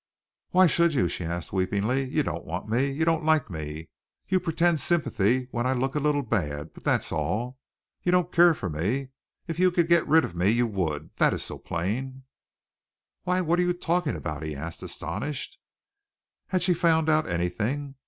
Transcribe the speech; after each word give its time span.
"Why 0.49 0.65
should 0.65 0.95
you?" 0.95 1.07
she 1.07 1.25
asked 1.25 1.53
weepingly. 1.53 2.09
"You 2.09 2.23
don't 2.23 2.43
want 2.43 2.67
me. 2.67 2.89
You 2.89 3.05
don't 3.05 3.23
like 3.23 3.51
me. 3.51 3.89
You 4.27 4.39
pretend 4.39 4.79
sympathy 4.79 5.47
when 5.51 5.67
I 5.67 5.73
look 5.73 5.93
a 5.93 5.99
little 5.99 6.23
bad, 6.23 6.73
but 6.73 6.83
that's 6.83 7.11
all. 7.11 7.59
But 7.99 8.05
you 8.07 8.11
don't 8.11 8.31
care 8.31 8.55
for 8.55 8.67
me. 8.67 9.09
If 9.47 9.59
you 9.59 9.69
could 9.69 9.87
get 9.87 10.07
rid 10.07 10.25
of 10.25 10.35
me, 10.35 10.49
you 10.49 10.65
would. 10.65 11.11
That 11.17 11.35
is 11.35 11.43
so 11.43 11.59
plain." 11.59 12.23
"Why, 13.25 13.41
what 13.41 13.59
are 13.59 13.61
you 13.61 13.73
talking 13.73 14.15
about?" 14.15 14.41
he 14.41 14.55
asked, 14.55 14.81
astonished. 14.81 15.59
Had 16.47 16.63
she 16.63 16.73
found 16.73 17.07
out 17.07 17.29
anything? 17.29 17.93